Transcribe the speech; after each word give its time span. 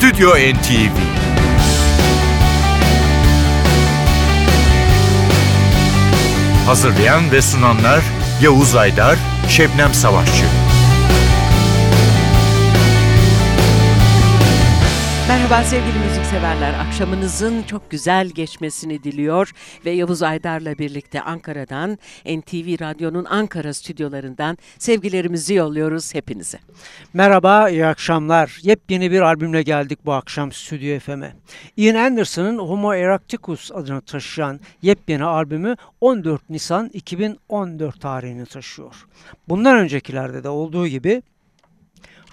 Stüdyo 0.00 0.30
NTV 0.30 0.96
Hazırlayan 6.66 7.32
ve 7.32 7.42
sunanlar 7.42 8.00
Yavuz 8.42 8.76
Aydar, 8.76 9.18
Şebnem 9.48 9.94
Savaşçı. 9.94 10.44
Merhaba 15.28 15.64
sevgili 15.64 15.98
müzikseverler. 16.30 16.74
Akşamınızın 16.74 17.62
çok 17.62 17.90
güzel 17.90 18.28
geçmesini 18.28 19.02
diliyor 19.02 19.52
ve 19.84 19.90
Yavuz 19.90 20.22
Aydar'la 20.22 20.78
birlikte 20.78 21.22
Ankara'dan 21.22 21.98
NTV 22.26 22.80
Radyo'nun 22.80 23.24
Ankara 23.24 23.74
stüdyolarından 23.74 24.58
sevgilerimizi 24.78 25.54
yolluyoruz 25.54 26.14
hepinize. 26.14 26.58
Merhaba, 27.12 27.70
iyi 27.70 27.86
akşamlar. 27.86 28.58
Yepyeni 28.62 29.10
bir 29.10 29.20
albümle 29.20 29.62
geldik 29.62 29.98
bu 30.06 30.12
akşam 30.12 30.52
Stüdyo 30.52 30.98
FM'e. 30.98 31.32
Ian 31.76 31.94
Anderson'ın 31.94 32.58
Homo 32.58 32.94
Erecticus 32.94 33.72
adını 33.72 34.00
taşıyan 34.00 34.60
yepyeni 34.82 35.24
albümü 35.24 35.76
14 36.00 36.50
Nisan 36.50 36.90
2014 36.92 38.00
tarihini 38.00 38.46
taşıyor. 38.46 39.06
Bundan 39.48 39.78
öncekilerde 39.78 40.44
de 40.44 40.48
olduğu 40.48 40.86
gibi 40.86 41.22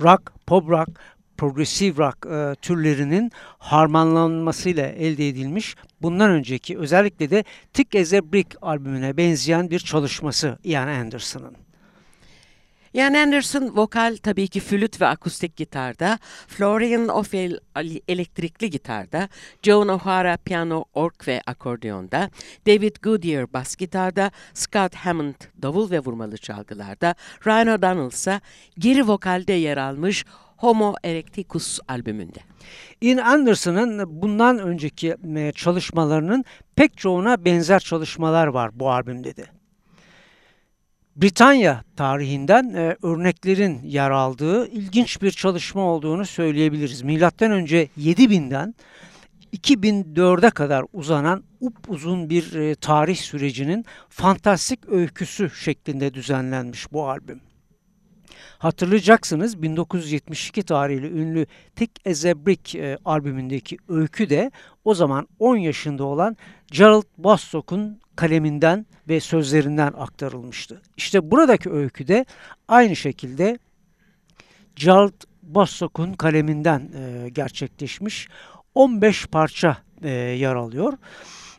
rock, 0.02 0.34
pop 0.48 0.70
rock, 0.70 0.90
progressive 1.38 2.06
rock 2.06 2.26
e, 2.26 2.56
türlerinin 2.62 3.32
harmanlanmasıyla 3.58 4.86
elde 4.88 5.28
edilmiş 5.28 5.76
bundan 6.02 6.30
önceki 6.30 6.78
özellikle 6.78 7.30
de 7.30 7.44
Tick 7.74 7.96
as 7.96 8.14
a 8.14 8.34
Brick 8.34 8.58
albümüne 8.62 9.18
benzeyen 9.18 9.70
bir 9.70 9.80
çalışması 9.80 10.58
Ian 10.64 10.88
Anderson'ın. 10.88 11.68
Ian 12.94 13.14
Anderson 13.14 13.72
vokal 13.76 14.18
tabii 14.24 14.48
ki 14.48 14.60
flüt 14.60 15.02
ve 15.02 15.08
akustik 15.08 15.56
gitarda, 15.56 16.20
Florian 16.48 17.08
Ophel 17.08 17.60
elektrikli 18.08 18.70
gitarda, 18.70 19.30
Joan 19.64 19.88
O'Hara 19.88 20.38
piyano, 20.38 20.86
ork 20.94 21.28
ve 21.28 21.42
akordeonda, 21.48 22.30
David 22.68 22.96
Goodyear 23.04 23.54
bas 23.54 23.76
gitarda, 23.76 24.32
Scott 24.54 24.96
Hammond 24.96 25.36
davul 25.62 25.92
ve 25.92 26.00
vurmalı 26.00 26.38
çalgılarda, 26.38 27.16
Ryan 27.48 27.68
O'Donnell 27.68 28.12
ise 28.12 28.42
geri 28.80 29.08
vokalde 29.08 29.54
yer 29.54 29.78
almış 29.78 30.26
Homo 30.58 30.96
Erecticus 31.04 31.80
albümünde. 31.88 32.40
Ian 33.02 33.18
Anderson'ın 33.18 34.22
bundan 34.22 34.60
önceki 34.60 35.16
e, 35.36 35.52
çalışmalarının 35.52 36.46
pek 36.76 36.98
çoğuna 36.98 37.46
benzer 37.46 37.80
çalışmalar 37.80 38.48
var 38.48 38.80
bu 38.80 38.92
albümde 38.92 39.36
de. 39.36 39.46
Britanya 41.16 41.84
tarihinden 41.96 42.74
e, 42.74 42.96
örneklerin 43.04 43.82
yer 43.84 44.12
aldığı 44.12 44.68
ilginç 44.68 45.22
bir 45.22 45.32
çalışma 45.32 45.82
olduğunu 45.82 46.26
söyleyebiliriz. 46.26 47.02
Milattan 47.02 47.52
önce 47.52 47.90
7000'den 48.00 48.76
2004'e 49.54 50.50
kadar 50.50 50.86
uzanan 50.94 51.44
upuzun 51.60 52.30
bir 52.30 52.54
e, 52.54 52.76
tarih 52.76 53.16
sürecinin 53.16 53.86
fantastik 54.10 54.90
öyküsü 54.90 55.50
şeklinde 55.50 56.14
düzenlenmiş 56.14 56.92
bu 56.92 57.10
albüm. 57.10 57.47
Hatırlayacaksınız 58.60 59.62
1972 59.62 60.64
tarihli 60.64 61.08
ünlü 61.08 61.46
Thick 61.76 61.92
as 62.08 62.26
a 62.26 62.46
Brick 62.46 62.80
e, 62.80 62.98
albümündeki 63.06 63.78
öykü 63.88 64.30
de 64.30 64.52
o 64.86 64.94
zaman 64.94 65.28
10 65.40 65.58
yaşında 65.58 66.04
olan 66.04 66.38
Gerald 66.72 67.04
Bostock'un 67.18 68.00
kaleminden 68.16 68.86
ve 69.10 69.20
sözlerinden 69.20 69.94
aktarılmıştı. 69.98 70.82
İşte 70.98 71.32
buradaki 71.32 71.70
öykü 71.70 72.08
de 72.08 72.26
aynı 72.68 72.96
şekilde 72.96 73.60
Gerald 74.76 75.22
Bostock'un 75.44 76.14
kaleminden 76.14 76.92
e, 76.96 77.30
gerçekleşmiş 77.30 78.28
15 78.76 79.28
parça 79.28 79.78
e, 80.04 80.10
yer 80.10 80.56
alıyor. 80.56 80.94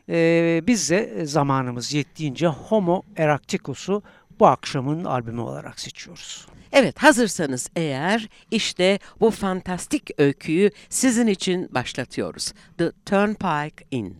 E, 0.09 0.61
biz 0.67 0.89
de 0.89 1.25
zamanımız 1.25 1.93
yettiğince 1.93 2.47
Homo 2.47 3.03
Erecticus'u 3.17 4.03
bu 4.39 4.47
akşamın 4.47 5.05
albümü 5.05 5.41
olarak 5.41 5.79
seçiyoruz. 5.79 6.47
Evet 6.71 7.03
hazırsanız 7.03 7.69
eğer 7.75 8.29
işte 8.51 8.99
bu 9.19 9.31
fantastik 9.31 10.09
öyküyü 10.17 10.71
sizin 10.89 11.27
için 11.27 11.69
başlatıyoruz. 11.73 12.53
The 12.77 12.91
Turnpike 13.05 13.85
Inn. 13.91 14.17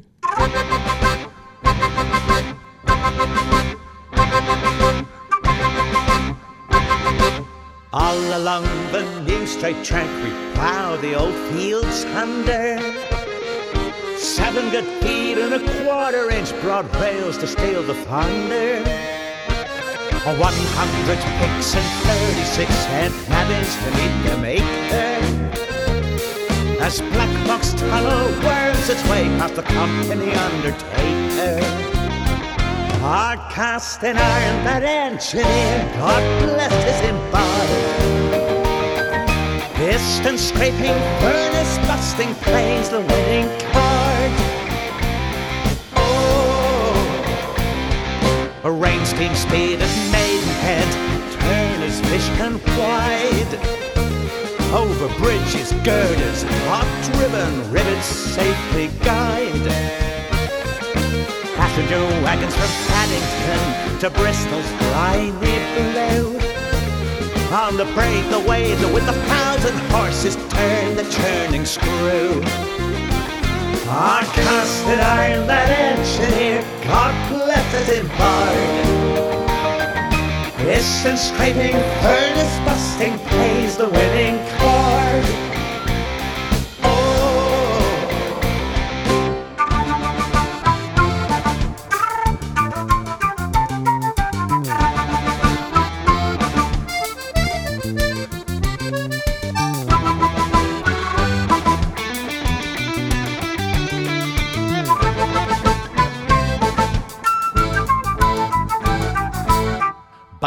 All 7.92 8.34
along 8.34 8.66
the 8.92 9.04
new 9.26 9.48
straight 9.48 9.86
track 9.86 10.08
we 10.24 10.30
plow 10.54 10.98
the 11.02 11.16
old 11.16 11.34
fields 11.34 12.06
under. 12.06 12.80
Seven 14.18 14.70
good 14.70 14.86
feet 15.02 15.38
and 15.38 15.54
a 15.54 15.60
quarter 15.84 16.30
inch 16.30 16.52
broad 16.62 16.86
rails 16.96 17.38
to 17.38 17.48
steal 17.48 17.84
the 17.84 17.96
thunder. 18.06 19.19
A 20.26 20.36
100 20.36 21.18
picks 21.40 21.76
and 21.76 21.88
36 22.04 22.76
cent 22.76 23.14
nabbies 23.30 23.72
to 23.84 23.90
meet 24.44 24.68
them. 24.92 25.24
As 26.82 27.00
Black 27.00 27.48
Box 27.48 27.72
Tunnel 27.74 28.28
worms 28.44 28.90
its 28.90 29.02
way 29.10 29.24
past 29.40 29.56
the 29.56 29.64
company 29.64 30.34
undertaker. 30.34 31.64
Hard 33.00 33.40
cast 33.50 34.04
in 34.04 34.18
iron, 34.18 34.66
that 34.66 34.84
engineer, 34.84 35.90
God 35.98 36.24
bless 36.44 36.74
his 36.84 37.02
embodied. 37.10 38.20
Piston 39.76 40.38
scraping, 40.38 41.00
furnace 41.22 41.78
busting, 41.88 42.36
plays 42.36 42.90
the 42.90 43.00
winning 43.00 43.48
A 48.66 48.70
rain 48.72 49.06
steam 49.06 49.34
speed 49.36 49.80
at 49.82 50.12
Maidenhead, 50.12 50.92
turn 51.40 51.80
his 51.80 52.02
vision 52.02 52.60
wide. 52.78 53.54
Over 54.74 55.08
bridges, 55.18 55.72
girders, 55.86 56.44
hot 56.68 56.86
driven, 57.14 57.72
rivets 57.72 58.06
safely 58.06 58.90
guide. 59.02 59.54
Passenger 61.56 62.00
wagons 62.22 62.54
from 62.54 62.72
Paddington 62.92 64.00
to 64.02 64.10
Bristol's 64.10 64.70
briny 64.92 65.32
blue. 65.32 66.38
On 67.56 67.78
the 67.78 67.86
braid, 67.96 68.26
the 68.30 68.44
wade, 68.46 68.78
with 68.94 69.06
the 69.06 69.14
thousand 69.14 69.78
horses 69.90 70.36
turn 70.36 70.98
the 70.98 71.10
churning 71.10 71.66
screw. 71.66 72.44
Our 73.90 74.22
casted 74.22 75.00
iron 75.00 75.48
that 75.48 75.68
engineer, 75.68 76.62
God 76.86 77.16
bless 77.28 77.74
us 77.74 77.90
in 77.90 78.08
bargain. 78.22 79.50
Piston 80.58 81.18
scraping, 81.18 81.74
furnace 81.98 82.60
busting, 82.66 83.18
plays 83.18 83.78
the 83.78 83.90
winning 83.90 84.38
chord. 84.60 85.49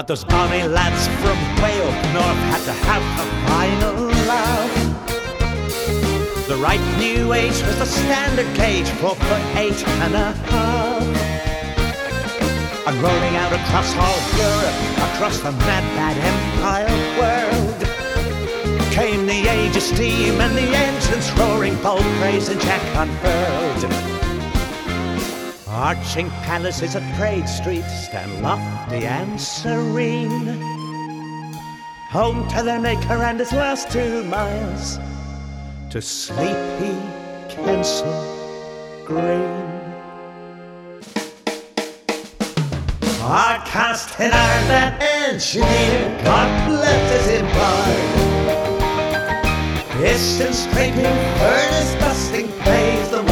But 0.02 0.08
those 0.08 0.24
army 0.34 0.64
lads 0.64 1.06
from 1.22 1.38
way 1.62 1.78
up 1.80 1.94
north 2.12 2.42
had 2.50 2.64
to 2.64 2.72
have 2.72 3.04
a 3.22 3.26
final 3.46 3.94
laugh. 4.26 4.74
The 6.48 6.56
right 6.56 6.82
new 6.98 7.32
age 7.32 7.62
was 7.62 7.78
the 7.78 7.86
standard 7.86 8.52
gauge, 8.56 8.88
four 8.98 9.14
foot 9.14 9.42
eight 9.54 9.86
and 9.86 10.14
a 10.16 10.32
half. 10.50 11.04
And 12.88 12.96
rolling 13.00 13.36
out 13.36 13.52
across 13.52 13.94
all 13.94 14.18
Europe, 14.42 14.74
across 15.14 15.38
the 15.38 15.52
mad, 15.52 15.84
mad 15.94 16.18
empire 16.18 16.90
world, 17.20 18.90
came 18.90 19.24
the 19.24 19.46
age 19.46 19.76
of 19.76 19.82
steam 19.84 20.40
and 20.40 20.56
the 20.56 20.66
engines 20.74 21.30
roaring, 21.38 21.76
bold 21.80 22.02
praise 22.18 22.48
and 22.48 22.60
jack 22.60 22.82
unfurled. 22.96 23.84
Arching 25.68 26.28
palaces 26.42 26.96
at 26.96 27.16
Trade 27.16 27.48
Street 27.48 27.84
stand 27.84 28.42
lofty 28.42 28.81
and 28.94 29.40
serene. 29.40 30.46
Home 32.10 32.46
to 32.48 32.62
their 32.62 32.78
maker 32.78 33.14
and 33.14 33.38
his 33.38 33.52
last 33.52 33.90
two 33.90 34.22
miles 34.24 34.98
to 35.90 36.02
sleepy 36.02 36.96
Kensal 37.48 39.06
Green. 39.06 39.72
Our 43.22 43.64
cast 43.64 44.20
in 44.20 44.30
iron 44.30 44.68
that 44.68 45.02
engineer, 45.02 46.22
God 46.24 46.68
bless 46.68 47.12
his 47.12 47.40
in 47.40 47.46
bar. 47.56 48.22
Piston 49.96 50.52
scraping, 50.52 51.16
furnace 51.38 51.94
busting 52.00 52.48
plays 52.60 53.10
the 53.10 53.22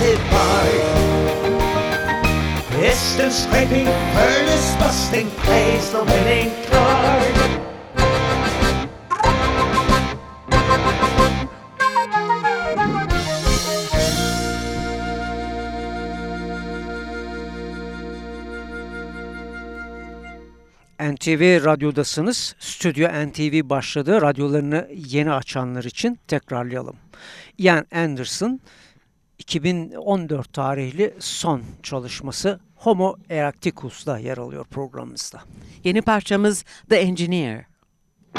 his 0.00 0.18
heart. 0.32 1.06
Piston 2.70 3.30
scraping, 3.30 3.86
furnace 4.14 4.76
busting 4.80 5.30
plays 5.30 5.90
the 5.92 6.04
winning 6.04 6.50
chord. 6.66 7.56
NTV 21.00 21.64
Radyo'dasınız. 21.64 22.54
Stüdyo 22.58 23.08
NTV 23.08 23.68
başladı. 23.70 24.20
Radyolarını 24.22 24.88
yeni 24.94 25.32
açanlar 25.32 25.84
için 25.84 26.18
tekrarlayalım. 26.28 26.96
Ian 27.58 27.86
Anderson 27.94 28.60
2014 29.38 30.52
tarihli 30.52 31.14
son 31.18 31.62
çalışması 31.82 32.60
Homo 32.76 33.16
Erecticus'da 33.30 34.18
yer 34.18 34.38
alıyor 34.38 34.64
programımızda. 34.64 35.40
Yeni 35.84 36.02
parçamız 36.02 36.64
The 36.88 36.96
Engineer. 36.96 37.64
I 38.36 38.38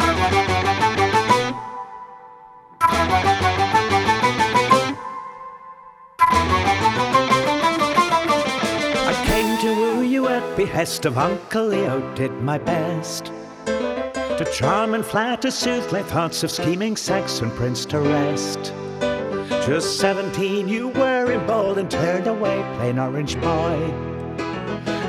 came 9.28 9.58
to 9.62 9.68
woo 9.68 10.04
you 10.04 10.28
at 10.28 10.58
behest 10.58 11.06
of 11.06 11.18
Uncle 11.18 11.72
Leo, 11.72 12.16
did 12.16 12.32
my 12.32 12.58
best. 12.68 13.26
To 14.38 14.46
charm 14.54 14.94
and 14.94 15.04
flatter, 15.04 15.52
soothe 15.52 16.04
thoughts 16.10 16.44
of 16.44 16.52
scheming 16.52 16.98
Saxon 16.98 17.52
prince 17.52 17.86
to 17.86 18.00
rest. 18.00 18.74
Just 19.68 20.00
seventeen, 20.00 20.70
you 20.70 20.88
were 20.88 21.30
emboldened, 21.30 21.94
and 21.94 22.02
turned 22.02 22.28
away, 22.28 22.64
plain 22.78 22.98
orange 22.98 23.36
boy, 23.42 23.76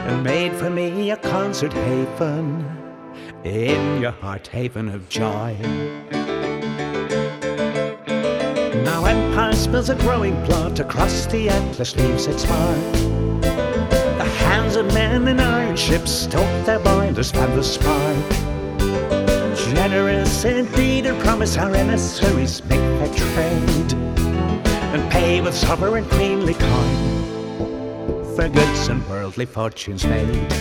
and 0.08 0.24
made 0.24 0.52
for 0.52 0.68
me 0.68 1.12
a 1.12 1.16
concert 1.16 1.72
haven 1.72 2.66
in 3.44 4.00
your 4.00 4.10
heart 4.10 4.48
haven 4.48 4.88
of 4.88 5.08
joy. 5.08 5.56
Now 8.82 9.04
empire 9.04 9.52
spills 9.52 9.90
a 9.90 9.94
growing 9.94 10.34
plot 10.44 10.80
across 10.80 11.26
the 11.26 11.48
Atlas, 11.48 11.94
leaves 11.94 12.26
its 12.26 12.44
mark. 12.48 12.92
The 13.42 14.28
hands 14.38 14.74
of 14.74 14.86
men 14.92 15.28
in 15.28 15.38
iron 15.38 15.76
ships 15.76 16.10
stoke 16.10 16.66
their 16.66 16.80
boilers, 16.80 17.30
fan 17.30 17.54
the 17.54 17.62
spark. 17.62 18.16
Generous 19.72 20.44
indeed 20.44 21.06
and 21.06 21.20
promise 21.20 21.56
our 21.56 21.72
emissaries 21.76 22.60
make 22.64 22.80
their 22.80 23.14
trade 23.14 24.07
and 24.98 25.10
pay 25.12 25.40
with 25.40 25.54
sovereign 25.54 26.04
queenly 26.04 26.54
coin 26.54 26.96
for 28.34 28.48
goods 28.48 28.88
and 28.88 29.06
worldly 29.08 29.46
fortunes 29.46 30.04
made. 30.04 30.52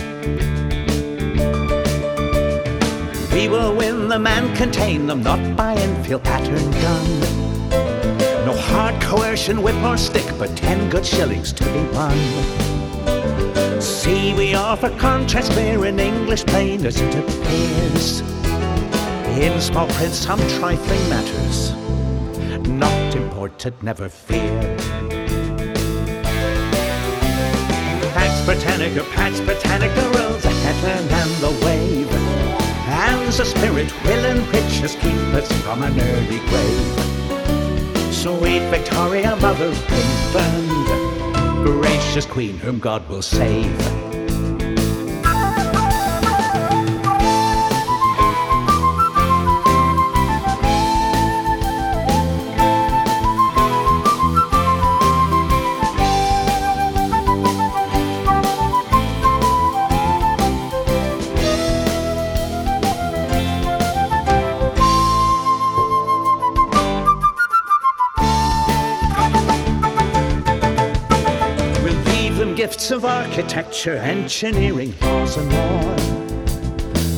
We 3.32 3.48
will 3.48 3.74
win 3.74 4.08
them 4.08 4.26
and 4.26 4.56
contain 4.56 5.06
them, 5.06 5.22
not 5.22 5.56
by 5.56 5.74
Enfield 5.74 6.24
pattern 6.24 6.70
gun. 6.70 7.20
No 8.46 8.54
hard 8.56 9.00
coercion, 9.02 9.62
whip 9.62 9.82
or 9.82 9.96
stick, 9.96 10.26
but 10.38 10.56
ten 10.56 10.88
good 10.90 11.06
shillings 11.06 11.52
to 11.54 11.64
be 11.64 11.82
won. 11.94 12.18
See, 13.80 14.34
we 14.34 14.54
offer 14.54 14.90
contrast 14.98 15.52
clear 15.52 15.84
in 15.86 15.98
English 16.00 16.44
plain 16.46 16.84
as 16.86 17.00
it 17.00 17.14
appears. 17.14 18.20
In 19.38 19.60
small 19.60 19.86
print, 19.88 20.12
some 20.12 20.40
trifling 20.58 21.08
matters, 21.08 21.72
important, 23.38 23.80
never 23.84 24.08
fear. 24.08 24.76
Pax 28.12 28.44
Britannica, 28.44 29.04
Pax 29.14 29.40
Britannica 29.40 30.02
rolls 30.18 30.44
a 30.44 30.50
headland 30.50 31.08
and 31.08 31.30
the 31.40 31.64
wave. 31.64 32.12
And 32.88 33.32
the 33.32 33.44
spirit 33.44 33.92
will 34.02 34.24
and 34.26 34.40
riches 34.48 34.96
keep 34.96 35.14
us 35.38 35.52
from 35.62 35.84
an 35.84 36.00
early 36.00 36.40
grave. 36.48 38.12
Sweet 38.12 38.62
Victoria, 38.70 39.36
Mother 39.36 39.66
of 39.66 39.92
England, 39.92 41.64
gracious 41.64 42.26
Queen 42.26 42.58
whom 42.58 42.80
God 42.80 43.08
will 43.08 43.22
save. 43.22 44.07
Architecture, 73.38 73.94
engineering, 73.94 74.92
laws, 75.00 75.36
and 75.36 75.48
more. 75.52 75.96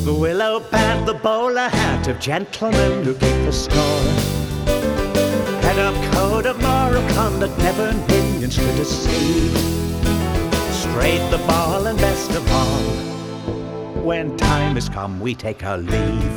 The 0.05 0.13
willow 0.13 0.61
pad, 0.61 1.07
the 1.07 1.15
bowler 1.15 1.71
hat 1.71 2.09
of 2.09 2.21
gentlemen 2.21 3.05
who 3.05 3.15
keep 3.15 3.39
the 3.47 3.51
score. 3.51 4.03
Head 5.63 5.79
up 5.79 5.95
code 6.13 6.45
of 6.45 6.61
moral 6.61 7.09
conduct, 7.15 7.57
never 7.61 7.95
millions 8.07 8.57
to 8.57 8.73
deceive. 8.77 9.57
Straight 10.75 11.27
the 11.31 11.43
ball, 11.47 11.87
and 11.87 11.99
best 11.99 12.33
of 12.33 12.53
all, 12.53 14.03
when 14.03 14.37
time 14.37 14.75
has 14.75 14.91
come, 14.91 15.21
we 15.21 15.35
take 15.35 15.65
our 15.65 15.79
leave. 15.79 16.37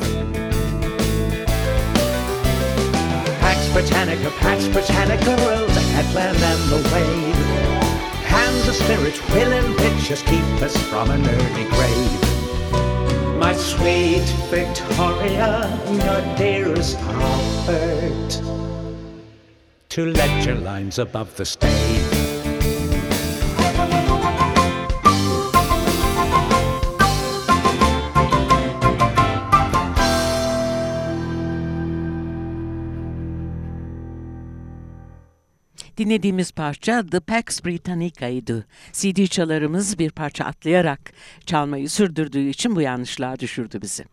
Pax 3.38 3.68
Britannica, 3.74 4.30
Pax 4.38 4.66
Britannica 4.68 5.36
rolls 5.44 5.76
a 5.76 5.80
headland 5.80 6.38
and 6.38 6.70
the 6.70 6.90
wave. 6.90 7.53
Spirit, 8.74 9.16
will 9.30 9.52
pitches 9.76 10.22
keep 10.22 10.44
us 10.60 10.76
from 10.88 11.10
an 11.10 11.24
early 11.26 11.64
grave. 11.70 13.38
My 13.38 13.52
sweet 13.54 14.26
Victoria, 14.50 15.70
your 15.90 16.36
dearest 16.36 16.98
comfort, 17.00 18.42
to 19.90 20.06
ledger 20.06 20.56
lines 20.56 20.98
above 20.98 21.36
the 21.36 21.44
stage. 21.44 22.23
Dinlediğimiz 35.96 36.52
parça 36.52 37.06
The 37.06 37.20
Pax 37.20 37.64
Britannica'ydı. 37.64 38.66
CD 38.92 39.26
çalarımız 39.26 39.98
bir 39.98 40.10
parça 40.10 40.44
atlayarak 40.44 41.12
çalmayı 41.46 41.90
sürdürdüğü 41.90 42.48
için 42.48 42.76
bu 42.76 42.80
yanlışlığa 42.80 43.38
düşürdü 43.38 43.82
bizi. 43.82 44.04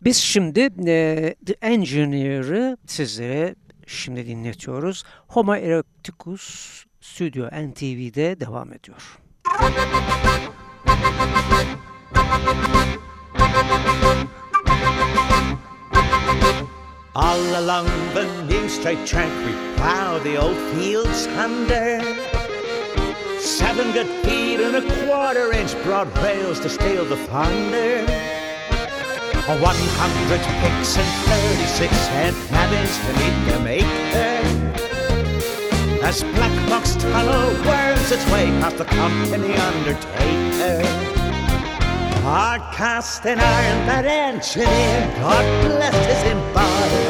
Biz 0.00 0.16
şimdi 0.16 0.60
e, 0.86 1.34
The 1.46 1.52
Engineer'ı 1.62 2.76
sizlere 2.86 3.54
şimdi 3.86 4.26
dinletiyoruz. 4.26 5.04
Homo 5.28 5.54
Erecticus 5.54 6.84
Studio 7.00 7.46
NTV'de 7.46 8.40
devam 8.40 8.72
ediyor. 8.72 9.18
All 17.20 17.58
along 17.58 17.86
the 18.14 18.26
new 18.44 18.68
straight 18.68 19.04
track 19.04 19.32
we 19.44 19.52
plough 19.74 20.20
the 20.20 20.36
old 20.36 20.56
fields 20.72 21.26
under. 21.26 22.00
Seven 23.40 23.90
good 23.90 24.06
feet 24.24 24.60
and 24.60 24.76
a 24.76 24.82
quarter 25.04 25.52
inch 25.52 25.74
broad 25.82 26.16
rails 26.18 26.60
to 26.60 26.68
steal 26.68 27.04
the 27.04 27.16
thunder. 27.26 28.06
A 29.48 29.58
one 29.58 29.74
hundred 29.98 30.40
picks 30.62 30.96
and 30.96 31.10
thirty-six 31.26 31.92
head 32.06 32.34
cabins 32.50 32.96
to 33.02 33.12
meet 33.18 33.36
them 33.50 33.66
acre. 33.66 34.46
As 36.06 36.22
Black 36.22 36.68
Box 36.70 36.94
Tunnel 36.94 37.50
worms 37.66 38.12
its 38.12 38.24
way 38.30 38.46
past 38.60 38.76
the 38.78 38.84
company 38.84 39.56
undertaker. 39.56 40.86
Hard 42.22 42.62
cast 42.74 43.24
iron, 43.24 43.86
that 43.86 44.04
engineer, 44.04 45.14
God 45.18 45.46
bless 45.64 45.96
his 46.06 46.22
embodied. 46.30 47.07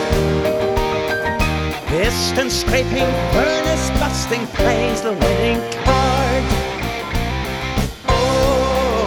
Piston 2.09 2.49
scraping, 2.49 3.05
furnace 3.35 3.91
busting, 4.01 4.47
plays 4.57 5.03
the 5.03 5.13
winning 5.13 5.61
card. 5.85 6.45
Oh, 8.09 9.05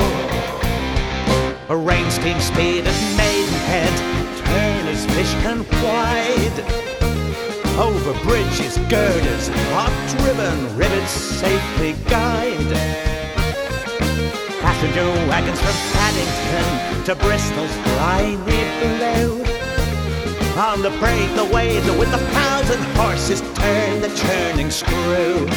a 1.70 1.76
rain-steam 1.76 2.40
speed 2.40 2.86
at 2.86 2.94
Maidenhead, 3.18 3.92
Turner's 4.46 5.04
fish 5.16 5.34
can 5.42 5.66
wide. 5.82 6.60
Over 7.80 8.14
bridges, 8.24 8.78
girders, 8.88 9.48
hot-driven 9.74 10.78
rivets 10.78 11.12
safely 11.12 11.94
guide. 12.08 12.72
Passenger 14.62 15.10
wagons 15.28 15.60
from 15.60 15.76
Paddington 15.98 17.04
to 17.06 17.16
Bristol's 17.16 17.76
briny 17.98 18.38
blue. 18.46 19.61
On 20.58 20.82
the 20.82 20.92
brake, 21.00 21.34
the 21.36 21.46
waves 21.46 21.90
with 21.92 22.12
the 22.12 22.18
thousand 22.18 22.84
horses 22.96 23.42
turn 23.42 24.02
the 24.02 24.10
churning 24.16 24.70
screw. 24.70 25.48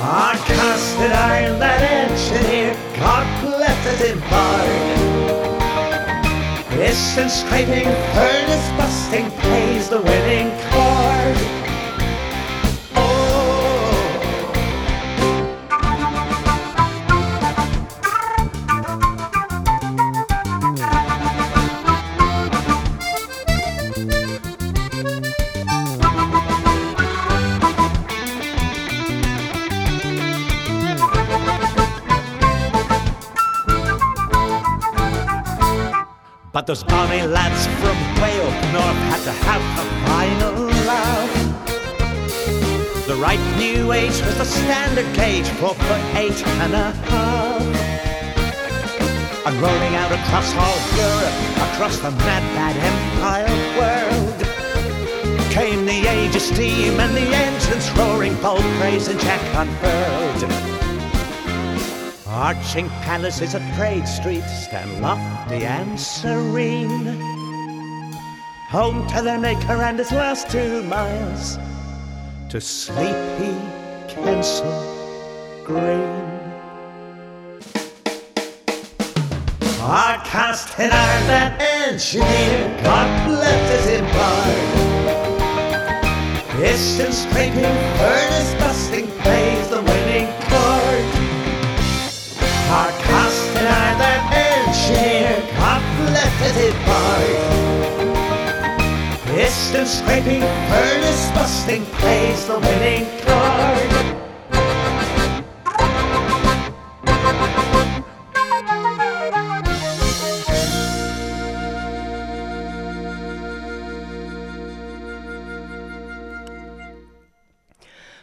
Our 0.00 0.36
casted 0.36 1.12
iron 1.12 1.58
that 1.58 1.82
engineer, 1.82 2.74
God 2.96 3.26
us 3.88 4.00
in 4.02 4.20
part. 4.22 4.68
Piston 6.70 7.28
scraping, 7.28 7.90
furnace 8.14 8.68
busting, 8.76 9.30
plays 9.40 9.88
the 9.88 10.00
winning 10.00 10.50
chord. 10.70 11.67
Those 36.68 36.84
bonny 36.84 37.22
lads 37.22 37.66
from 37.80 37.96
way 38.20 38.38
up 38.42 38.52
north 38.74 39.00
had 39.08 39.22
to 39.24 39.32
have 39.32 39.62
a 39.80 39.84
final 40.04 40.52
laugh. 40.84 41.32
The 43.06 43.14
right 43.14 43.40
new 43.56 43.90
age 43.92 44.20
was 44.20 44.36
the 44.36 44.44
standard 44.44 45.10
gauge, 45.16 45.48
four 45.56 45.72
foot 45.72 46.02
eight 46.14 46.46
and 46.46 46.74
a 46.74 46.90
half. 47.08 47.62
And 49.46 49.56
rolling 49.62 49.94
out 49.96 50.12
across 50.12 50.54
all 50.60 50.78
Europe, 51.00 51.32
across 51.72 51.96
the 52.00 52.10
mad, 52.10 52.44
bad 52.54 52.76
empire 52.92 53.48
world, 53.80 54.38
came 55.50 55.86
the 55.86 56.06
age 56.06 56.36
of 56.36 56.42
steam 56.42 57.00
and 57.00 57.16
the 57.16 57.34
engines 57.34 57.90
roaring, 57.92 58.34
bold 58.42 58.60
praise 58.78 59.08
and 59.08 59.18
Jack 59.18 59.40
unfurled. 59.56 60.44
Arching 62.26 62.90
palaces 63.08 63.54
at 63.54 63.62
Trade 63.74 64.06
Street 64.06 64.44
stand 64.44 65.00
lofty 65.00 65.27
and 65.52 65.98
serene. 65.98 67.06
Home 68.70 69.06
to 69.08 69.22
their 69.22 69.38
maker 69.38 69.82
and 69.82 69.98
his 69.98 70.12
last 70.12 70.50
two 70.50 70.82
miles 70.84 71.58
to 72.50 72.60
sleepy 72.60 73.56
Kensal 74.08 75.64
Green. 75.64 76.28
Our 79.80 80.18
cast 80.24 80.78
in 80.78 80.90
iron 80.90 81.26
that 81.28 81.60
engineer, 81.60 82.82
God 82.82 83.26
bless 83.26 83.70
his 83.70 84.00
impart. 84.00 84.78
Piston 86.60 87.12
scraping, 87.12 87.76
furnace 87.96 88.54
busting, 88.60 89.06
plays 89.22 89.68
the 89.70 89.87
his 96.58 96.74
part. 96.86 97.38
Piston 99.26 99.86
scraping, 99.86 100.42
furnace 100.70 101.30
busting, 101.34 101.84
plays 101.98 102.46
the 102.46 102.58
winning 102.58 103.06
chord. 103.22 104.18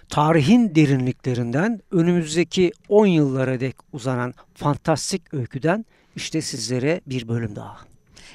Tarihin 0.09 0.75
derinliklerinden 0.75 1.81
önümüzdeki 1.91 2.71
10 2.89 3.05
yıllara 3.05 3.59
dek 3.59 3.75
uzanan 3.93 4.33
fantastik 4.53 5.33
öyküden 5.33 5.85
işte 6.15 6.41
sizlere 6.41 7.01
bir 7.07 7.27
bölüm 7.27 7.55
daha. 7.55 7.77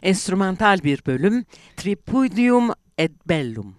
Enstrümantal 0.02 0.78
bir 0.84 1.06
bölüm 1.06 1.44
Tripudium 1.76 2.70
et 2.98 3.28
Bellum. 3.28 3.76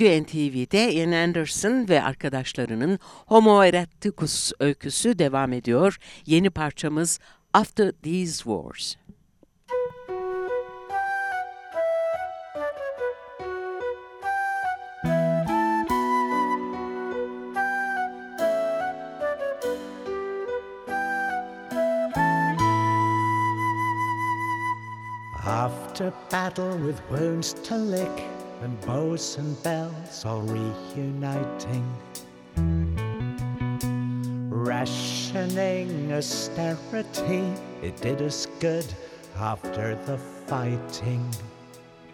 Stüdyo 0.00 0.22
NTV'de 0.22 0.92
Ian 0.92 1.12
Anderson 1.12 1.88
ve 1.88 2.02
arkadaşlarının 2.02 2.98
Homo 3.26 3.64
erecticus 3.64 4.52
öyküsü 4.60 5.18
devam 5.18 5.52
ediyor. 5.52 5.96
Yeni 6.26 6.50
parçamız 6.50 7.18
After 7.52 7.92
These 8.02 8.36
Wars. 8.36 8.96
After 25.46 26.12
battle 26.32 26.78
with 26.86 27.00
wounds 27.10 27.54
to 27.68 27.74
lick 27.74 28.39
and 28.62 28.80
bows 28.82 29.38
and 29.38 29.62
bells 29.62 30.24
all 30.24 30.42
reuniting, 30.42 31.84
rationing 34.50 36.12
austerity, 36.12 37.42
it 37.82 37.96
did 38.00 38.20
us 38.20 38.46
good 38.58 38.86
after 39.38 39.94
the 40.06 40.18
fighting. 40.46 41.26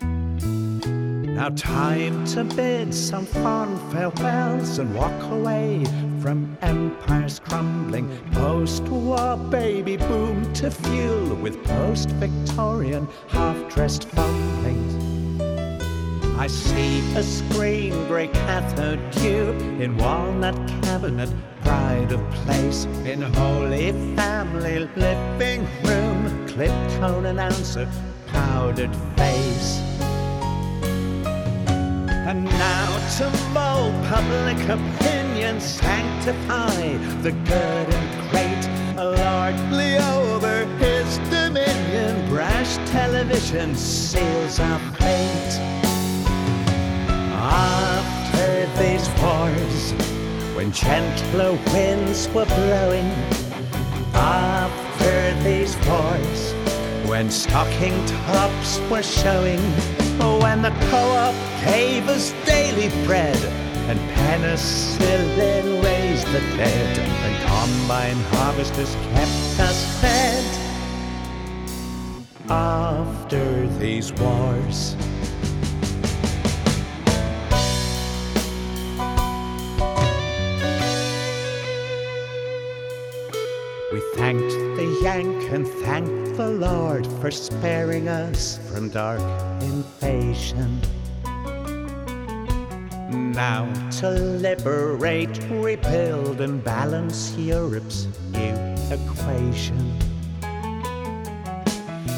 Now 0.00 1.50
time 1.50 2.24
to 2.26 2.44
bid 2.44 2.94
some 2.94 3.26
fond 3.26 3.78
farewells 3.92 4.78
and 4.78 4.94
walk 4.94 5.22
away 5.30 5.84
from 6.22 6.56
empires 6.62 7.40
crumbling. 7.40 8.08
Post-war 8.32 9.36
baby 9.50 9.96
boom 9.96 10.50
to 10.54 10.70
fuel 10.70 11.34
with 11.36 11.62
post-Victorian 11.64 13.06
half-dressed 13.28 14.04
fumblings. 14.04 14.95
I 16.38 16.48
see 16.48 17.00
a 17.14 17.22
screen 17.22 17.92
break 18.08 18.30
grey 18.30 18.42
cathode 18.44 19.00
tube 19.14 19.58
in 19.80 19.96
walnut 19.96 20.54
cabinet, 20.82 21.30
pride 21.62 22.12
of 22.12 22.20
place 22.30 22.84
in 23.06 23.22
holy 23.22 23.92
family 24.14 24.80
living 24.96 25.66
room, 25.82 26.46
clip 26.46 26.70
tone 26.98 27.24
announcer, 27.24 27.88
powdered 28.26 28.94
face. 29.16 29.80
And 32.28 32.44
now 32.44 32.88
to 33.16 33.30
mold 33.54 33.94
public 34.04 34.58
opinion, 34.68 35.58
sanctify 35.58 36.98
the 37.22 37.32
good 37.32 37.88
and 37.94 38.30
great, 38.30 38.62
lordly 38.96 39.96
over 39.96 40.66
his 40.76 41.16
dominion, 41.30 42.28
brash 42.28 42.76
television 42.90 43.74
seals 43.74 44.60
our 44.60 44.78
fate. 44.98 45.75
After 47.48 48.66
these 48.82 49.08
wars, 49.22 49.92
when 50.56 50.72
gentler 50.72 51.52
winds 51.72 52.28
were 52.30 52.44
blowing, 52.44 53.08
after 54.14 55.34
these 55.44 55.76
wars, 55.86 56.52
when 57.08 57.30
stocking 57.30 57.94
tops 58.06 58.80
were 58.90 59.02
showing, 59.02 59.60
when 60.42 60.60
the 60.62 60.74
co-op 60.90 61.34
gave 61.64 62.08
us 62.08 62.34
daily 62.44 62.88
bread, 63.06 63.36
and 63.88 63.98
penicillin 64.16 65.84
raised 65.84 66.26
the 66.32 66.40
dead, 66.56 66.98
and 66.98 67.34
combine 67.46 68.16
harvesters 68.34 68.92
kept 69.12 69.60
us 69.60 70.00
fed. 70.00 70.44
After 72.48 73.68
these 73.78 74.12
wars, 74.14 74.96
Lord 86.66 87.06
for 87.20 87.30
sparing 87.30 88.08
us 88.08 88.58
from 88.68 88.88
dark 88.90 89.20
invasion. 89.62 90.80
Now 93.32 93.72
to 94.00 94.10
liberate, 94.10 95.38
rebuild, 95.50 96.40
and 96.40 96.64
balance 96.64 97.36
Europe's 97.36 98.08
new 98.32 98.56
equation. 98.90 99.78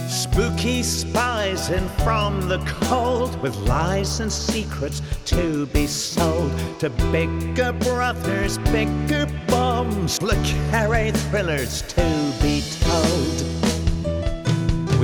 Spooky 0.08 0.82
spies 0.82 1.68
in 1.68 1.86
from 2.04 2.48
the 2.48 2.58
cold 2.84 3.40
with 3.42 3.54
lies 3.68 4.20
and 4.20 4.32
secrets 4.32 5.02
to 5.26 5.66
be 5.66 5.86
sold 5.86 6.52
to 6.78 6.88
bigger 7.12 7.72
brothers, 7.72 8.56
bigger 8.72 9.26
bombs, 9.46 10.22
Le 10.22 10.36
Carre 10.70 11.12
thrillers 11.12 11.82
to 11.82 12.32
be 12.40 12.62
told. 12.80 13.37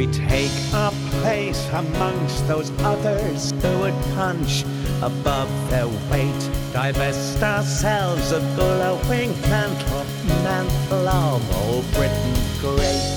We 0.05 0.13
take 0.13 0.53
our 0.75 0.93
place 1.23 1.67
amongst 1.73 2.47
those 2.47 2.71
others 2.81 3.53
who 3.53 3.79
would 3.79 3.95
punch 4.13 4.63
above 5.01 5.49
their 5.71 5.87
weight, 6.13 6.51
divest 6.75 7.43
ourselves 7.43 8.31
of 8.31 8.43
glowing 8.55 9.33
mantle, 9.49 10.05
mantle 10.45 11.09
of 11.09 11.57
old 11.65 11.91
Britain 11.95 12.35
great. 12.61 13.17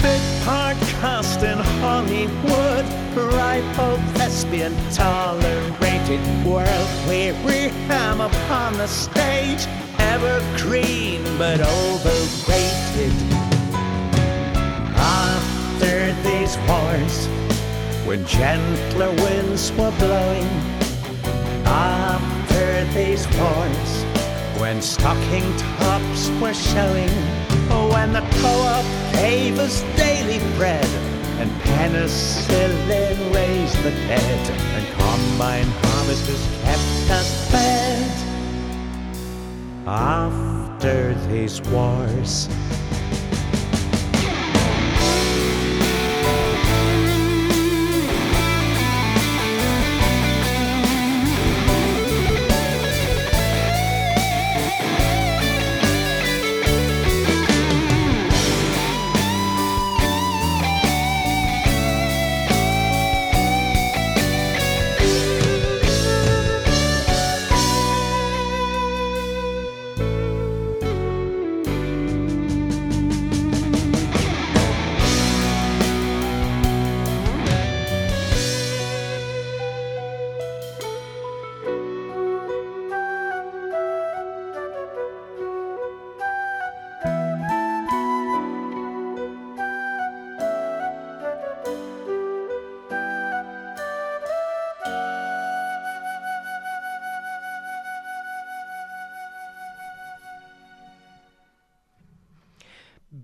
Big 0.00 0.22
part 0.46 0.78
cast 1.02 1.42
in 1.42 1.58
Hollywood, 1.82 2.86
ripe 3.34 3.76
thespian, 4.16 4.74
tolerated, 4.90 6.46
world 6.46 6.88
weary 7.06 7.68
ham 7.88 8.22
upon 8.22 8.72
the 8.78 8.86
stage, 8.86 9.66
evergreen 9.98 11.22
but 11.36 11.60
overrated. 11.60 13.31
These 16.42 16.58
wars, 16.66 17.26
when 18.04 18.26
gentler 18.26 19.12
winds 19.22 19.70
were 19.78 19.92
blowing, 19.92 20.48
after 21.64 22.84
these 22.94 23.28
wars, 23.38 23.90
when 24.60 24.82
stocking 24.82 25.56
tops 25.56 26.30
were 26.40 26.52
showing, 26.52 27.14
when 27.94 28.12
the 28.12 28.26
co-op 28.40 28.84
gave 29.12 29.60
us 29.60 29.82
daily 29.96 30.40
bread, 30.56 30.84
and 31.38 31.48
penicillin 31.62 33.32
raised 33.32 33.80
the 33.84 33.92
dead, 34.08 34.50
and 34.74 34.84
combine 34.98 35.70
harvesters 35.84 36.44
kept 36.64 37.10
us 37.20 37.50
fed. 37.52 38.10
After 39.86 41.14
these 41.28 41.62
wars, 41.70 42.48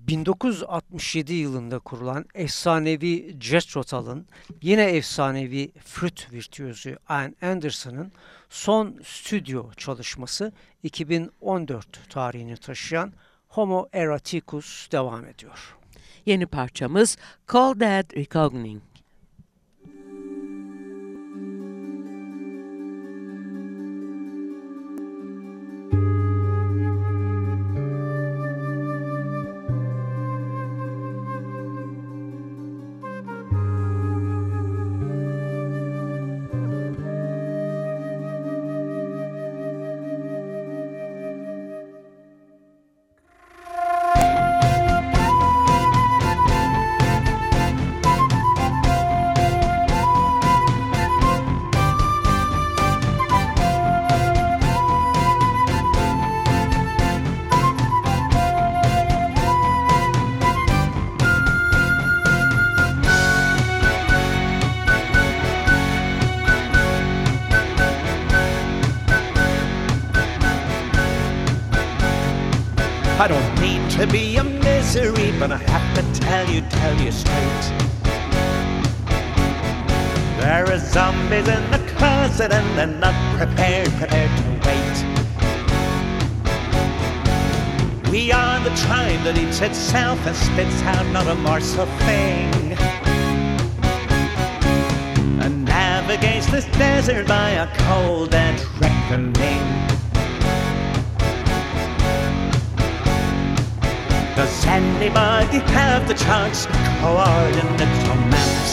...1967 0.07 1.33
yılında 1.33 1.79
kurulan 1.79 2.25
efsanevi 2.35 3.37
Jethro 3.41 3.83
Tull'ın... 3.83 4.27
...yine 4.63 4.83
efsanevi 4.83 5.73
flüt 5.85 6.33
virtüözü 6.33 6.99
Ian 7.11 7.37
Anderson'ın... 7.43 8.13
...son 8.49 9.01
stüdyo 9.05 9.73
çalışması... 9.73 10.53
...2014 10.85 11.83
tarihini 12.09 12.57
taşıyan... 12.57 13.13
...Homo 13.49 13.89
Erecticus 13.93 14.91
devam 14.93 15.25
ediyor. 15.25 15.77
Yeni 16.27 16.47
parçamız 16.47 17.17
Call 17.53 17.75
That 17.75 18.17
Recogning. 18.17 18.83
Straight. 77.19 77.65
There 80.41 80.65
are 80.73 80.79
zombies 80.79 81.49
in 81.49 81.71
the 81.71 81.79
closet 81.97 82.53
and 82.53 82.79
they're 82.79 82.87
not 82.87 83.15
prepared, 83.37 83.91
prepared 83.95 84.31
to 84.39 84.45
wait. 84.67 85.19
We 88.11 88.33
are 88.33 88.61
the 88.61 88.75
tribe 88.87 89.23
that 89.25 89.37
eats 89.37 89.61
itself 89.61 90.25
and 90.27 90.37
spits 90.37 90.83
out 90.83 91.07
not 91.13 91.27
a 91.27 91.35
morsel 91.35 91.87
thing. 92.07 92.77
And 95.43 95.65
navigates 95.65 96.47
this 96.47 96.67
desert 96.79 97.27
by 97.27 97.51
a 97.51 97.67
cold 97.87 98.35
and 98.35 98.59
reckoning. 98.81 99.88
Anybody 104.69 105.59
have 105.73 106.07
the 106.07 106.15
chance 106.15 106.67
to 106.67 106.73
coordinate 107.01 107.79
maps? 108.31 108.73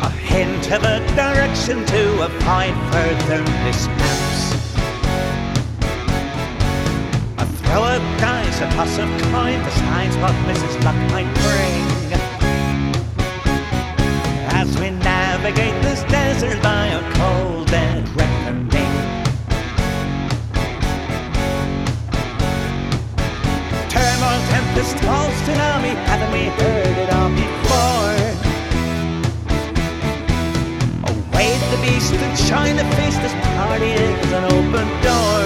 A 0.00 0.10
hint 0.10 0.70
of 0.72 0.82
a 0.82 0.98
direction 1.14 1.86
to 1.86 2.02
avoid 2.26 2.74
further 2.92 3.42
mishaps. 3.62 4.40
A 7.38 7.46
throw 7.58 7.84
of 7.94 8.02
dice, 8.18 8.60
a 8.60 8.68
toss 8.76 8.98
of 8.98 9.08
coin 9.30 9.58
decides 9.68 10.16
what 10.22 10.34
Mrs. 10.48 10.74
Luck 10.84 10.98
might 11.14 11.32
bring. 11.46 11.84
As 14.60 14.68
we 14.80 14.90
navigate 14.90 15.80
this 15.82 16.02
desert 16.04 16.60
by 16.62 16.86
a 16.86 17.00
cold 17.14 17.70
and 17.72 18.08
reckoning. 18.08 18.27
Tempest, 24.78 24.98
tossed 25.02 25.44
tsunami, 25.44 25.92
haven't 26.06 26.32
we 26.32 26.44
heard 26.60 26.96
it 27.02 27.10
all 27.12 27.30
before? 27.30 28.14
Away 31.10 31.50
the 31.72 31.78
beast 31.82 32.12
and 32.14 32.78
the 32.78 32.84
face, 32.94 33.18
this 33.18 33.34
party 33.56 33.90
is 33.90 34.32
an 34.32 34.44
open 34.44 34.86
door. 35.02 35.42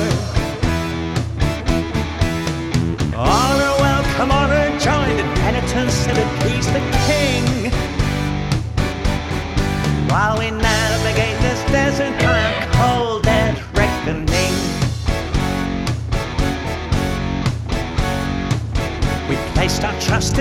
Are 3.16 3.56
welcome, 3.80 4.30
are 4.32 4.78
joined 4.78 5.18
in 5.18 5.28
penitence 5.40 6.06
and 6.08 6.18
appease 6.18 6.66
the 6.66 6.82
king. 7.08 7.44
While 10.10 10.40
we 10.40 10.50
navigate 10.50 11.40
this 11.40 11.60
desert 11.72 12.18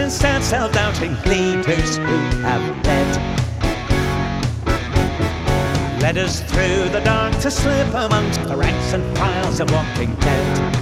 our 0.02 0.10
trust 0.10 0.50
self-doubting 0.50 1.14
leaders 1.26 1.98
who 1.98 2.18
have 2.42 2.62
led. 2.86 3.12
Led 6.02 6.18
us 6.18 6.42
through 6.42 6.90
the 6.90 7.02
dark 7.04 7.38
to 7.42 7.52
slip 7.52 7.88
amongst 7.90 8.42
the 8.44 8.56
ranks 8.56 8.94
and 8.94 9.18
files 9.18 9.60
of 9.60 9.72
walking 9.72 10.16
dead. 10.16 10.76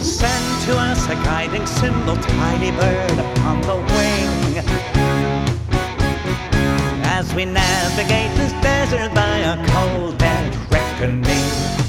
Send 0.00 0.62
to 0.64 0.78
us 0.78 1.06
a 1.08 1.14
guiding 1.16 1.66
symbol, 1.66 2.16
tiny 2.16 2.70
bird 2.70 3.18
upon 3.18 3.60
the 3.62 3.76
wing. 3.76 4.64
As 7.04 7.34
we 7.34 7.44
navigate 7.44 8.34
this 8.36 8.52
desert 8.62 9.14
by 9.14 9.38
a 9.38 9.56
cold 9.68 10.22
and 10.22 10.72
reckoning. 10.72 11.81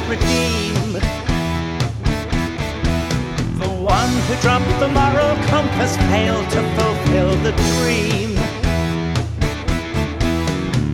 Redeem. 0.00 0.92
The 3.58 3.68
one 3.68 4.12
who 4.26 4.34
dropped 4.40 4.78
the 4.78 4.88
moral 4.88 5.34
compass 5.46 5.96
failed 6.12 6.48
to 6.50 6.62
fulfill 6.76 7.34
the 7.46 7.52
dream. 7.72 8.34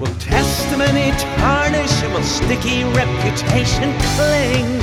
Will 0.00 0.14
testimony 0.18 1.10
tarnish? 1.36 2.02
Will 2.12 2.22
sticky 2.22 2.84
reputation 2.84 3.92
cling? 4.14 4.80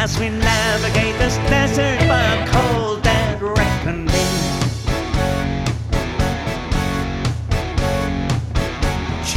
As 0.00 0.18
we 0.18 0.28
navigate 0.30 1.18
this 1.18 1.36
desert 1.48 1.98
by 2.08 2.46
cold 2.52 3.07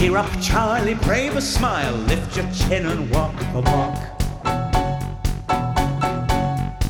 Cheer 0.01 0.17
up, 0.17 0.41
Charlie, 0.41 0.95
brave 0.95 1.35
a 1.35 1.41
smile, 1.41 1.93
lift 1.93 2.35
your 2.35 2.51
chin 2.51 2.87
and 2.87 3.07
walk 3.11 3.37
the 3.53 3.61
walk. 3.61 3.99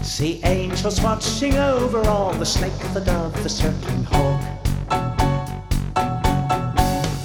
See 0.01 0.39
angels 0.45 1.01
watching 1.01 1.57
over 1.57 2.07
all, 2.07 2.31
the 2.31 2.45
snake, 2.45 2.71
the 2.93 3.01
dove, 3.01 3.33
the 3.43 3.49
circling 3.49 4.05
hawk. 4.05 4.41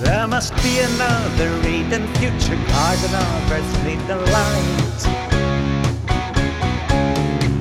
There 0.01 0.27
must 0.27 0.57
be 0.57 0.81
another 0.81 1.57
Eden 1.69 2.13
future, 2.15 2.59
and 2.59 3.15
all 3.15 3.49
birds 3.49 3.73
lead 3.85 4.01
the 4.09 4.17
light. 4.33 5.07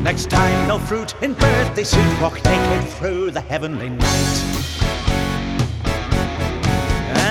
Next 0.01 0.31
time, 0.31 0.67
no 0.67 0.79
fruit 0.79 1.13
in 1.21 1.35
birthday 1.35 1.83
suit, 1.83 2.19
walk 2.19 2.43
naked 2.43 2.89
through 2.89 3.29
the 3.29 3.41
heavenly 3.41 3.89
night 3.89 4.64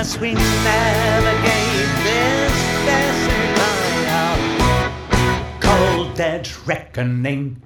as 0.05 0.19
we 0.19 0.35
navigate 0.35 1.88
this 2.05 2.53
desert 2.85 3.57
by 3.57 3.97
our 4.21 5.61
cold 5.61 6.14
dead 6.14 6.47
reckoning. 6.67 7.62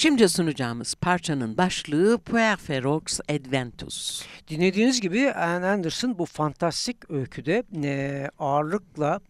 Şimdi 0.00 0.28
sunacağımız 0.28 0.94
parçanın 0.94 1.56
başlığı 1.56 2.18
Puer 2.18 2.56
Ferox 2.56 3.20
Adventus. 3.20 4.26
Dinlediğiniz 4.48 5.00
gibi 5.00 5.32
Anne 5.32 5.66
Anderson 5.66 6.18
bu 6.18 6.26
fantastik 6.26 7.10
öyküde 7.10 7.62
e, 7.84 8.28
ağırlıkla 8.38 9.20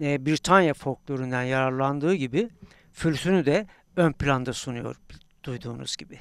e, 0.00 0.26
Britanya 0.26 0.74
folklorundan 0.74 1.42
yararlandığı 1.42 2.14
gibi 2.14 2.48
flütünü 2.92 3.46
de 3.46 3.66
ön 3.96 4.12
planda 4.12 4.52
sunuyor 4.52 4.96
duyduğunuz 5.44 5.96
gibi. 5.96 6.18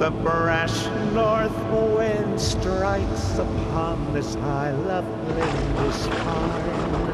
The 0.00 0.10
brash 0.10 0.86
north 1.12 1.54
wind 1.94 2.40
strikes 2.40 3.36
upon 3.36 4.14
this 4.14 4.34
high 4.34 4.70
lovely 4.70 5.42
discard. 5.76 7.10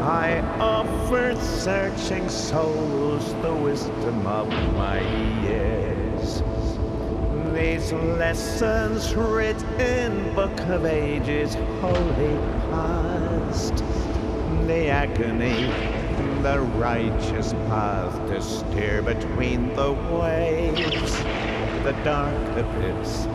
I 0.00 0.42
offer 0.60 1.34
searching 1.40 2.28
souls 2.28 3.34
the 3.42 3.52
wisdom 3.52 4.24
of 4.28 4.48
my 4.74 5.00
years. 5.42 6.40
These 7.52 7.92
lessons 7.92 9.16
written 9.16 9.80
in 9.80 10.34
book 10.36 10.56
of 10.68 10.86
ages 10.86 11.56
holy 11.80 12.36
past. 12.70 13.74
The 14.68 14.88
agony, 14.88 15.66
the 16.42 16.60
righteous 16.76 17.54
path 17.66 18.14
to 18.28 18.40
steer 18.40 19.02
between 19.02 19.74
the 19.74 19.94
waves. 19.94 21.55
The 21.86 21.92
dark 22.02 22.56
abyss 22.58 23.26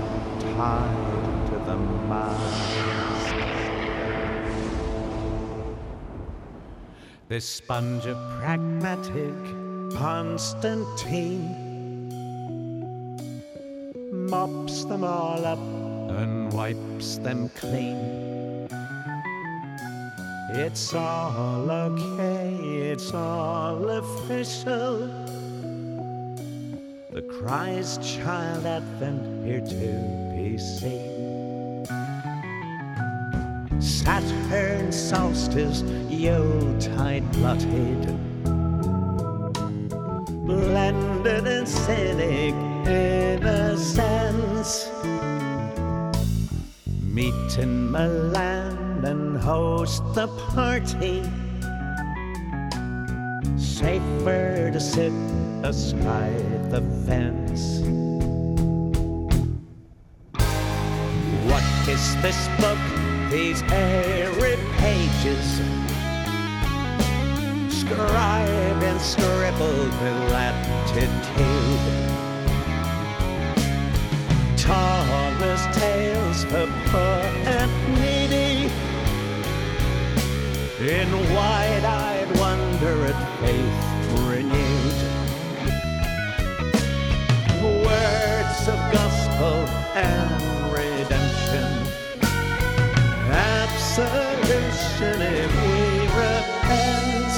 tied 0.41 1.45
to 1.47 1.55
the 1.65 1.77
mast. 2.09 3.33
This 7.29 7.45
sponge 7.45 8.05
of 8.07 8.17
pragmatic 8.41 9.33
Constantine 9.95 11.47
mops 14.29 14.83
them 14.83 15.05
all 15.05 15.45
up 15.45 15.59
and 16.19 16.51
wipes 16.51 17.19
them 17.19 17.47
clean. 17.55 18.67
It's 20.49 20.93
all 20.93 21.71
okay, 21.71 22.53
it's 22.91 23.13
all 23.13 23.89
official. 23.89 25.20
The 27.11 27.21
Christ 27.23 28.01
child 28.01 28.65
advent 28.65 29.45
here 29.45 29.59
to 29.59 30.33
be 30.33 30.57
seen. 30.57 31.85
Saturn 33.81 34.93
solstice, 34.93 35.81
Yuletide 36.09 37.29
blotted, 37.33 38.05
blended 40.45 41.47
and 41.47 41.67
cynic 41.67 42.55
innocence. 42.87 44.87
Meet 47.03 47.57
in 47.57 47.91
Milan 47.91 49.03
and 49.03 49.35
host 49.35 50.01
the 50.15 50.27
party. 50.53 51.23
Safer 53.57 54.71
to 54.71 54.79
sit 54.79 55.11
astride 55.63 56.71
the 56.71 56.81
fence. 57.05 57.81
What 61.49 61.63
is 61.87 62.15
this 62.21 62.47
book? 62.59 62.79
These 63.29 63.61
airy 63.71 64.57
pages 64.77 65.61
scribed 67.69 68.83
and 68.83 68.99
scribbled 68.99 69.93
with 70.01 70.31
latitude. 70.31 71.79
Tallest 74.57 75.79
tales 75.79 76.43
for 76.45 76.67
poor 76.87 77.23
and 77.45 77.71
needy. 77.95 78.71
In 80.81 81.09
wide-eyed 81.33 82.39
wonder 82.39 83.05
at 83.05 83.39
faith 83.39 83.90
and 89.95 90.71
redemption. 90.71 91.67
Absolution 93.59 95.21
if 95.21 95.51
we 95.63 96.07
repent. 96.17 97.31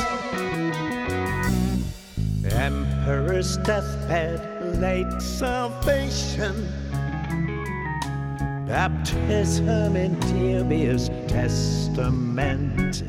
Emperor's 2.54 3.58
deathbed, 3.58 4.40
late 4.80 5.22
salvation. 5.22 6.68
Baptism 8.68 9.96
in 9.96 10.20
dubious 10.20 11.10
testament. 11.28 13.04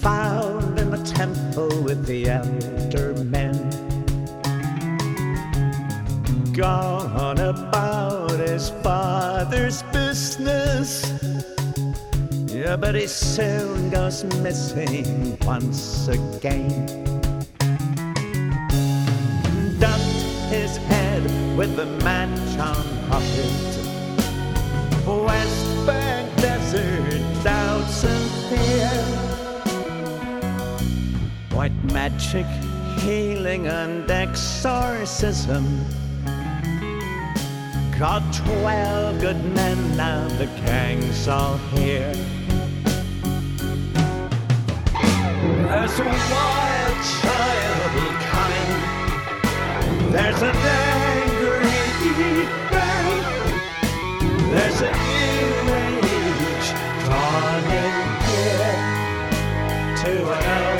Found 0.00 0.78
in 0.78 0.90
the 0.90 1.02
temple 1.04 1.82
with 1.82 2.06
the 2.06 2.28
elder 2.28 3.14
men. 3.24 3.54
Gone 6.52 7.38
about 7.38 8.32
his 8.32 8.70
father's 8.82 9.82
business. 9.84 11.04
Yeah, 12.46 12.76
but 12.76 12.94
he 12.94 13.06
soon 13.06 13.90
goes 13.90 14.24
missing 14.42 15.38
once 15.42 16.08
again. 16.08 16.86
Ducked 19.78 20.02
his 20.50 20.76
head 20.76 21.22
with 21.56 21.76
the 21.76 21.86
match 22.02 22.58
on 22.58 22.84
pocket. 23.08 23.74
Magic, 31.94 32.44
healing 33.02 33.68
and 33.68 34.10
exorcism. 34.10 35.64
Got 37.96 38.22
twelve 38.34 39.20
good 39.20 39.42
men, 39.54 39.96
now 39.96 40.26
the 40.36 40.46
gang's 40.66 41.28
all 41.28 41.56
here. 41.76 42.12
There's 45.68 46.00
a 46.00 46.04
wild 46.04 46.98
child 47.20 47.92
coming. 48.32 48.72
There's 50.10 50.42
an 50.42 50.56
angry 50.56 51.78
man. 52.74 53.22
There's 54.50 54.80
a 54.80 54.90
new 54.90 55.74
age 55.86 56.68
dawning 57.06 57.96
here 58.26 58.74
to 60.02 60.10
an 60.32 60.73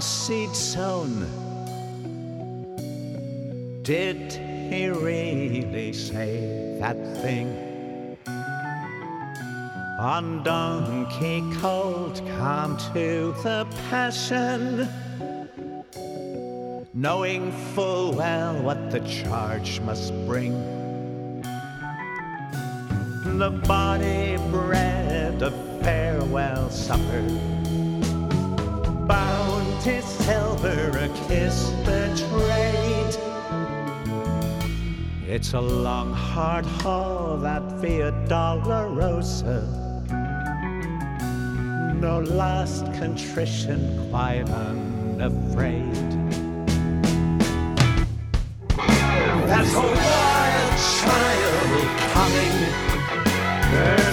seed 0.00 0.54
sown. 0.54 1.26
Did 3.82 4.32
he 4.32 4.88
really 4.88 5.92
say 5.92 6.78
that 6.80 6.96
thing? 7.22 7.48
On 9.98 10.42
donkey 10.42 11.42
colt 11.60 12.22
come 12.38 12.76
to 12.94 13.34
the 13.42 13.66
passion, 13.88 14.88
knowing 16.94 17.52
full 17.74 18.12
well 18.12 18.54
what 18.62 18.90
the 18.90 19.00
charge 19.00 19.80
must 19.80 20.12
bring. 20.26 20.52
The 23.38 23.50
body 23.50 24.36
bread 24.50 25.42
a 25.42 25.50
farewell 25.82 26.70
supper, 26.70 27.22
bounty 29.84 30.00
silver 30.00 30.98
a 30.98 31.08
kiss 31.28 31.70
betrayed. 31.84 33.16
It's 35.26 35.52
a 35.52 35.60
long, 35.60 36.12
hard 36.12 36.64
haul 36.64 37.36
that 37.38 37.62
Via 37.80 38.12
Dolorosa. 38.28 39.62
No 42.00 42.20
last 42.20 42.84
contrition, 42.94 44.08
quite 44.10 44.48
unafraid. 44.48 45.94
There's 49.46 49.74
a 49.74 49.80
wild 49.80 50.78
child 51.02 51.98
coming. 52.12 54.03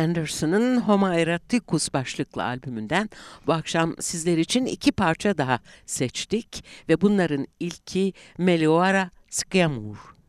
Anderson'ın 0.00 0.80
Homo 0.80 1.12
Eroticus 1.12 1.92
başlıklı 1.92 2.44
albümünden 2.44 3.10
bu 3.46 3.52
akşam 3.52 3.94
sizler 4.00 4.38
için 4.38 4.66
iki 4.66 4.92
parça 4.92 5.38
daha 5.38 5.60
seçtik 5.86 6.64
ve 6.88 7.00
bunların 7.00 7.46
ilki 7.60 8.12
Meliora 8.38 9.10
Sciamur. 9.30 10.19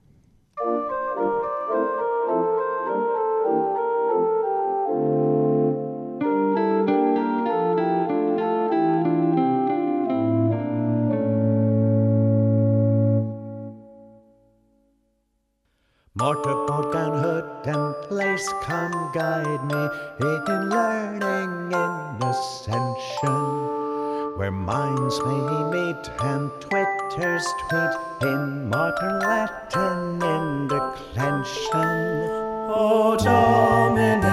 Mortar, 16.21 16.53
bolt, 16.67 16.93
and 16.93 17.17
hood 17.19 17.49
and 17.65 17.95
lace, 18.11 18.47
come 18.61 19.11
guide 19.11 19.65
me 19.65 19.89
in 20.19 20.69
learning 20.69 21.71
in 21.71 22.21
ascension, 22.21 24.37
where 24.37 24.51
minds 24.51 25.19
may 25.25 25.41
meet 25.73 26.11
and 26.21 26.51
twitters 26.61 27.43
tweet 27.69 27.97
in 28.21 28.69
modern 28.69 29.19
Latin 29.21 30.21
in 30.21 30.67
declension. 30.67 32.29
O 32.69 33.17
Domine, 33.17 34.23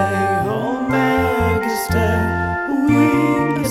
O 0.46 0.86
Magister, 0.90 2.66
we 2.86 3.64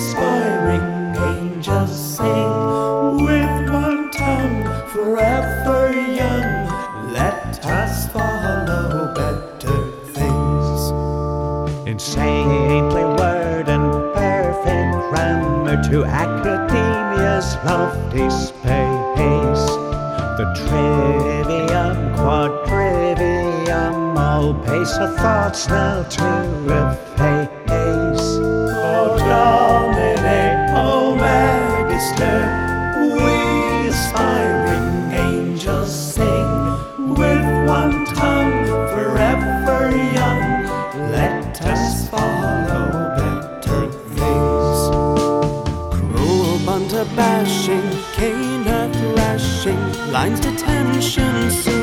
to 15.89 16.03
academia's 16.03 17.55
lofty 17.63 18.29
space. 18.29 19.65
The 20.37 20.45
trivium, 20.53 22.13
quadrivium, 22.15 23.95
all 24.17 24.53
pace 24.65 24.97
of 24.97 25.15
thoughts 25.15 25.69
now 25.69 26.03
to 26.03 26.25
efface. 26.65 27.06
Lines 50.17 50.39
detention 50.39 51.51
soon 51.51 51.76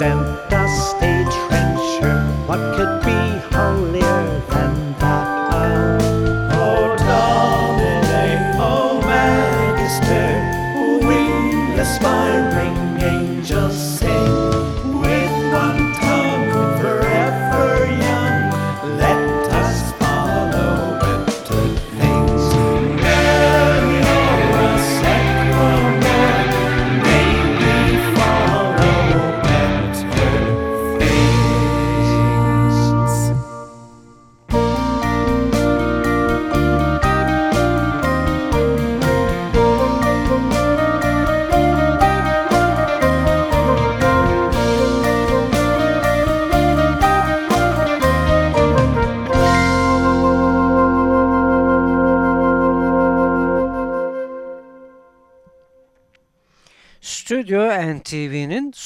and 0.00 0.51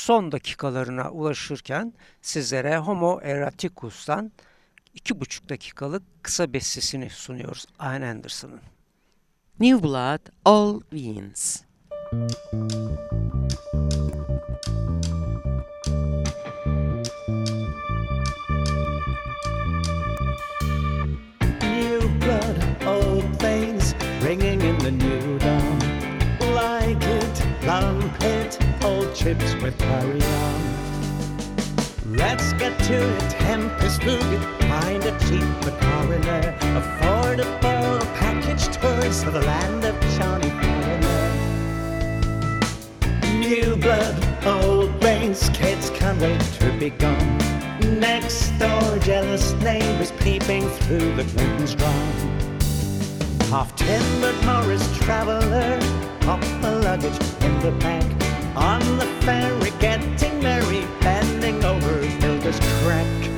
son 0.07 0.33
dakikalarına 0.33 1.11
ulaşırken 1.11 1.93
sizlere 2.23 2.79
Homo 2.79 3.21
Eroticus'tan 3.23 4.33
iki 4.95 5.21
buçuk 5.21 5.49
dakikalık 5.49 6.03
kısa 6.23 6.53
bestesini 6.53 7.11
sunuyoruz 7.11 7.67
Ian 7.81 8.03
Anderson'ın. 8.03 8.61
New 9.61 9.83
Blood, 9.89 10.21
All 10.45 10.81
Beings. 10.93 11.63
New 12.53 14.06
chips 29.27 29.55
with 29.61 29.77
carry 29.77 30.23
on. 30.23 30.61
Let's 32.17 32.53
get 32.53 32.79
to 32.85 32.95
it, 32.95 33.31
Tempest 33.31 34.01
Food. 34.05 34.41
Find 34.71 35.03
a 35.03 35.11
cheap 35.27 35.63
coroner. 35.81 36.55
Affordable 36.81 37.99
package 38.21 38.69
tours 38.77 39.25
for 39.25 39.33
the 39.33 39.41
land 39.41 39.85
of 39.85 40.01
Johnny 40.17 40.51
Foreigner. 40.61 41.31
New 43.41 43.75
blood, 43.75 44.17
old 44.47 44.91
veins, 45.03 45.49
kids 45.49 45.91
can't 45.91 46.21
wait 46.21 46.41
to 46.61 46.71
be 46.79 46.91
gone. 46.91 47.39
Next 47.99 48.57
door, 48.61 48.97
jealous 49.01 49.55
neighbors 49.55 50.13
peeping 50.21 50.69
through 50.69 51.17
the 51.17 51.25
curtains 51.25 51.75
drawn. 51.75 52.13
Half 53.51 53.75
timbered 53.75 54.41
Morris 54.45 54.87
traveler, 54.99 55.81
pop 56.21 56.41
the 56.63 56.79
luggage 56.85 57.19
in 57.43 57.59
the 57.59 57.73
back. 57.81 58.26
On 58.57 58.81
the 58.99 59.05
ferry, 59.21 59.71
getting 59.79 60.43
merry, 60.43 60.87
bending 61.03 61.63
over 61.63 62.01
Builder's 62.21 62.59
crack. 62.81 63.36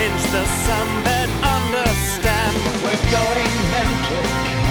Pinch 0.00 0.24
the 0.32 0.44
sunbed, 0.64 1.28
understand. 1.44 2.56
We're 2.80 3.04
going 3.12 3.54
mental, 3.68 4.22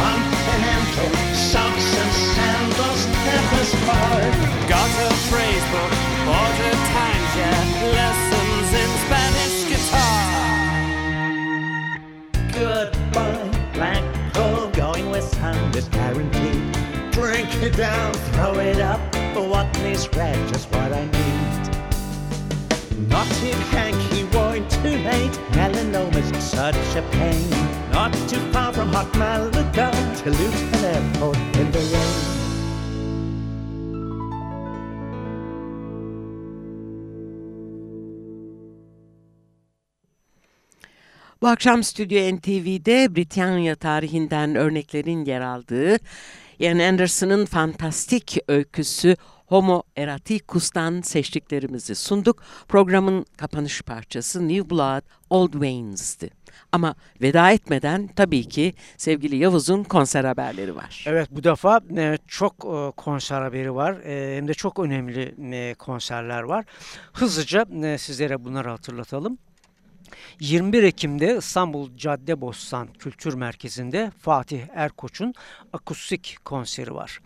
continental, 0.01 1.09
socks 1.38 1.89
and 2.01 2.13
sandals, 2.34 3.01
peppers 3.25 3.71
far. 3.86 4.21
Got 4.67 4.89
a 5.05 5.09
phrase 5.30 5.65
book, 5.69 5.93
border 6.25 6.73
times, 6.97 7.32
yeah. 7.38 7.61
Lessons 7.99 8.69
in 8.82 8.89
Spanish 9.05 9.57
guitar. 9.69 10.21
Goodbye, 12.57 13.49
Blackpool, 13.75 14.61
going 14.71 15.11
with 15.11 15.25
sound 15.36 15.75
is 15.75 15.88
guaranteed. 15.89 16.73
Drink 17.11 17.53
it 17.61 17.77
down, 17.77 18.13
throw 18.34 18.55
it 18.55 18.80
up, 18.80 18.99
for 19.36 19.47
what 19.47 19.67
needs 19.84 20.09
red, 20.15 20.39
just 20.49 20.71
what 20.71 20.91
I 20.91 21.05
need. 21.05 21.38
Not 23.20 23.28
too 23.36 23.59
hanky, 23.76 24.24
worn 24.34 24.63
too 24.70 24.95
late, 25.03 25.36
melanoma's 25.51 26.30
such 26.41 26.95
a 26.95 27.01
pain. 27.11 27.49
Not 27.91 28.13
too 28.30 28.39
far 28.53 28.72
from 28.72 28.93
hot 28.93 29.13
Malaga 29.17 29.91
to 30.20 30.30
Luton 30.30 30.86
Airport 30.86 31.38
in 31.59 31.72
the 31.72 31.80
rain. 31.80 32.39
Bu 41.41 41.47
akşam 41.47 41.84
Stüdyo 41.84 42.36
NTV'de 42.36 43.15
Britanya 43.15 43.76
tarihinden 43.76 44.55
örneklerin 44.55 45.26
yer 45.26 45.41
aldığı 45.41 45.97
Ian 46.60 46.80
Anderson'ın 46.80 47.45
fantastik 47.45 48.38
öyküsü 48.47 49.16
Homo 49.47 49.84
Eroticus'tan 49.95 51.01
seçtiklerimizi 51.01 51.95
sunduk. 51.95 52.43
Programın 52.68 53.26
kapanış 53.38 53.82
parçası 53.82 54.47
New 54.47 54.70
Blood, 54.70 55.01
Old 55.30 55.51
Waynes'ti. 55.51 56.30
Ama 56.72 56.95
veda 57.22 57.51
etmeden 57.51 58.07
tabii 58.07 58.47
ki 58.49 58.74
sevgili 58.97 59.36
Yavuz'un 59.36 59.84
konser 59.84 60.24
haberleri 60.24 60.76
var. 60.76 61.05
Evet 61.07 61.28
bu 61.32 61.43
defa 61.43 61.82
e, 61.97 62.18
çok 62.28 62.53
e, 62.53 62.91
konser 62.97 63.41
haberi 63.41 63.76
var 63.76 63.93
E, 63.93 64.38
hem 64.38 64.47
de 64.47 64.53
çok 64.53 64.80
önemli 64.80 65.76
konserler 65.76 66.41
var. 66.41 66.66
Hızlıca 67.14 67.66
sizlere 67.97 68.43
bunları 68.45 68.70
hatırlatalım. 68.70 69.38
21 70.39 70.84
Ekim'de 70.84 71.38
İstanbul 71.38 71.97
Caddebostan 71.97 72.88
Kültür 72.93 73.34
Merkezi'nde 73.34 74.12
Fatih 74.20 74.62
Erkoç'un 74.74 75.34
akustik 75.74 76.38
konseri 76.45 76.95
var. 76.95 77.20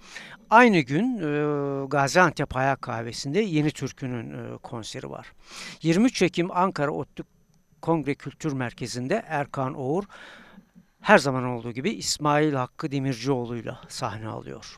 Aynı 0.50 0.80
gün 0.80 1.18
e, 1.18 1.88
Gaziantep 1.88 2.56
Hayal 2.56 2.76
Kahvesi'nde 2.76 3.40
Yeni 3.40 3.72
Türkü'nün 3.72 4.54
e, 4.54 4.58
konseri 4.58 5.10
var. 5.10 5.34
23 5.82 6.22
Ekim 6.22 6.52
Ankara 6.52 6.92
ODTÜ 6.92 7.24
Kongre 7.82 8.16
Kültür 8.16 8.54
Merkezi'nde 8.54 9.24
Erkan 9.28 9.74
Oğur 9.74 10.04
her 11.02 11.18
zaman 11.18 11.44
olduğu 11.44 11.72
gibi 11.72 11.90
İsmail 11.90 12.54
Hakkı 12.54 12.92
Demircioğlu'yla 12.92 13.82
sahne 13.88 14.28
alıyor. 14.28 14.78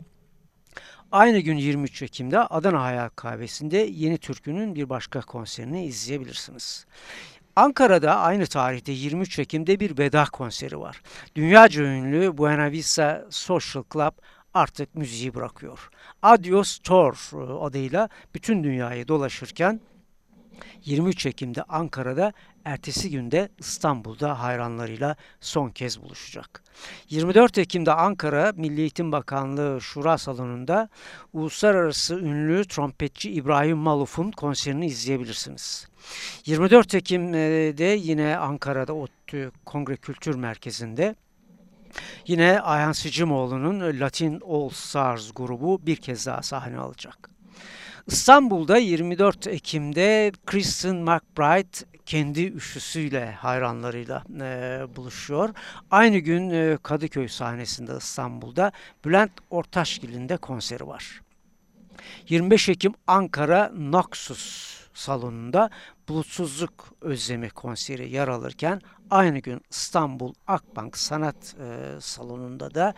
Aynı 1.11 1.39
gün 1.39 1.57
23 1.57 2.01
Ekim'de 2.01 2.39
Adana 2.39 2.83
Hayal 2.83 3.09
Kahvesi'nde 3.09 3.77
Yeni 3.77 4.17
Türkü'nün 4.17 4.75
bir 4.75 4.89
başka 4.89 5.21
konserini 5.21 5.85
izleyebilirsiniz. 5.85 6.85
Ankara'da 7.55 8.15
aynı 8.15 8.45
tarihte 8.45 8.91
23 8.91 9.39
Ekim'de 9.39 9.79
bir 9.79 9.97
veda 9.97 10.25
konseri 10.25 10.79
var. 10.79 11.01
Dünyaca 11.35 11.83
ünlü 11.83 12.37
Buena 12.37 12.71
Vista 12.71 13.25
Social 13.29 13.83
Club 13.93 14.11
artık 14.53 14.95
müziği 14.95 15.33
bırakıyor. 15.33 15.89
Adios 16.21 16.79
Tour 16.79 17.29
e, 17.33 17.65
adıyla 17.65 18.09
bütün 18.33 18.63
dünyayı 18.63 19.07
dolaşırken 19.07 19.81
23 20.85 21.25
Ekim'de 21.25 21.63
Ankara'da, 21.63 22.33
ertesi 22.65 23.09
günde 23.09 23.49
İstanbul'da 23.59 24.39
hayranlarıyla 24.39 25.15
son 25.39 25.69
kez 25.69 26.01
buluşacak. 26.01 26.63
24 27.09 27.57
Ekim'de 27.57 27.93
Ankara 27.93 28.53
Milli 28.55 28.81
Eğitim 28.81 29.11
Bakanlığı 29.11 29.81
Şura 29.81 30.17
Salonu'nda 30.17 30.89
uluslararası 31.33 32.19
ünlü 32.19 32.65
trompetçi 32.67 33.31
İbrahim 33.31 33.77
Maluf'un 33.77 34.31
konserini 34.31 34.85
izleyebilirsiniz. 34.85 35.87
24 36.45 36.95
Ekim'de 36.95 37.83
yine 37.83 38.37
Ankara'da 38.37 38.93
ODTÜ 38.93 39.51
Kongre 39.65 39.97
Kültür 39.97 40.35
Merkezi'nde 40.35 41.15
Yine 42.27 42.59
Ayhan 42.59 42.91
Sicimoğlu'nun 42.91 43.99
Latin 43.99 44.41
All 44.47 44.69
Stars 44.69 45.31
grubu 45.35 45.85
bir 45.85 45.95
kez 45.95 46.25
daha 46.25 46.41
sahne 46.41 46.77
alacak. 46.77 47.29
İstanbul'da 48.07 48.77
24 48.77 49.47
Ekim'de 49.47 50.31
Kristen 50.45 50.95
McBride 50.95 51.94
kendi 52.05 52.45
üçlüsüyle 52.45 53.31
hayranlarıyla 53.31 54.23
e, 54.41 54.95
buluşuyor. 54.95 55.49
Aynı 55.91 56.17
gün 56.17 56.49
e, 56.49 56.77
Kadıköy 56.83 57.27
sahnesinde 57.27 57.97
İstanbul'da 57.97 58.71
Bülent 59.05 59.31
Ortaçgil'in 59.49 60.29
de 60.29 60.37
konseri 60.37 60.87
var. 60.87 61.21
25 62.29 62.69
Ekim 62.69 62.93
Ankara 63.07 63.71
Noxus 63.77 64.75
salonunda 64.93 65.69
Bulutsuzluk 66.07 66.93
Özlemi 67.01 67.49
konseri 67.49 68.11
yer 68.11 68.27
alırken 68.27 68.81
aynı 69.09 69.39
gün 69.39 69.61
İstanbul 69.69 70.33
Akbank 70.47 70.97
Sanat 70.97 71.35
e, 71.35 72.01
Salonu'nda 72.01 72.75
da 72.75 72.93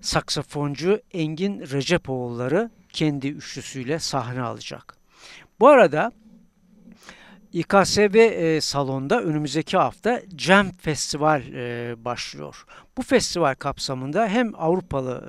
saksafoncu 0.00 1.00
Engin 1.12 1.60
Recepoğulları 1.60 2.70
kendi 2.92 3.28
üçlüsüyle 3.28 3.98
sahne 3.98 4.42
alacak. 4.42 4.96
Bu 5.60 5.68
arada 5.68 6.12
İKSV 7.58 8.14
e, 8.16 8.60
salonda 8.60 9.22
önümüzdeki 9.22 9.76
hafta 9.76 10.22
Jam 10.38 10.70
Festival 10.70 11.42
e, 11.42 11.94
başlıyor. 12.04 12.64
Bu 12.96 13.02
festival 13.02 13.54
kapsamında 13.54 14.26
hem 14.26 14.52
Avrupalı 14.54 15.24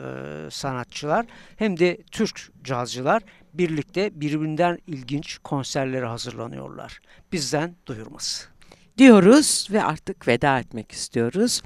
e, 0.48 0.52
sanatçılar 0.52 1.26
hem 1.56 1.80
de 1.80 1.98
Türk 2.12 2.52
cazcılar 2.64 3.24
birlikte 3.54 4.22
birbirinden 4.22 4.80
ilginç 4.88 5.38
konserlere 5.38 6.06
hazırlanıyorlar. 6.06 7.00
Bizden 7.32 7.76
duyurması. 7.86 8.59
Diyoruz 9.00 9.68
ve 9.72 9.84
artık 9.84 10.28
veda 10.28 10.60
etmek 10.60 10.92
istiyoruz. 10.92 11.62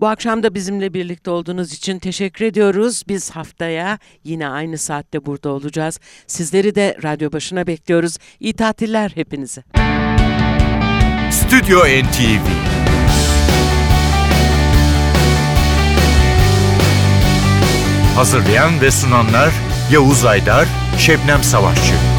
Bu 0.00 0.08
akşam 0.08 0.42
da 0.42 0.54
bizimle 0.54 0.94
birlikte 0.94 1.30
olduğunuz 1.30 1.72
için 1.72 1.98
teşekkür 1.98 2.44
ediyoruz. 2.44 3.02
Biz 3.08 3.30
haftaya 3.30 3.98
yine 4.24 4.48
aynı 4.48 4.78
saatte 4.78 5.26
burada 5.26 5.50
olacağız. 5.50 6.00
Sizleri 6.26 6.74
de 6.74 6.96
radyo 7.02 7.32
başına 7.32 7.66
bekliyoruz. 7.66 8.18
İyi 8.40 8.52
tatiller 8.52 9.12
hepinize. 9.14 9.62
Stüdyo 11.30 11.80
NTV 11.80 12.46
Hazırlayan 18.16 18.80
ve 18.80 18.90
sunanlar 18.90 19.50
Yavuz 19.92 20.24
Aydar, 20.24 20.68
Şebnem 20.98 21.42
Savaşçı 21.42 22.11